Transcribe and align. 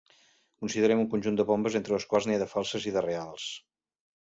Considerem 0.63 1.01
un 1.03 1.09
conjunt 1.11 1.37
de 1.41 1.45
bombes, 1.51 1.77
entre 1.81 1.95
les 1.97 2.09
quals 2.15 2.29
n'hi 2.31 2.39
ha 2.39 2.41
de 2.47 2.49
falses 2.57 2.91
i 2.93 2.97
de 2.99 3.07
reals. 3.09 3.49